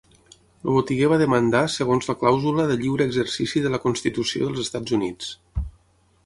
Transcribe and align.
El 0.67 0.69
botiguer 0.75 1.09
va 1.11 1.19
demandar 1.21 1.61
segons 1.73 2.09
la 2.11 2.15
clàusula 2.21 2.65
de 2.71 2.79
lliure 2.79 3.07
exercici 3.11 3.63
de 3.67 3.73
la 3.75 3.81
constitució 3.85 4.49
dels 4.49 4.65
Estats 4.65 4.97
Units. 4.99 5.31